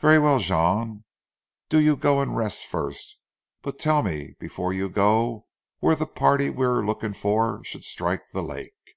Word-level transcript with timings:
"Very 0.00 0.18
well, 0.18 0.40
Jean, 0.40 1.04
do 1.68 1.78
you 1.78 1.94
go 1.94 2.20
and 2.20 2.36
rest 2.36 2.66
first; 2.66 3.18
but 3.62 3.78
tell 3.78 4.02
me 4.02 4.34
before 4.40 4.72
you 4.72 4.88
go 4.88 5.46
where 5.78 5.94
the 5.94 6.06
party 6.08 6.50
we 6.50 6.66
are 6.66 6.84
looking 6.84 7.12
for 7.14 7.62
should 7.62 7.84
strike 7.84 8.32
the 8.32 8.42
lake." 8.42 8.96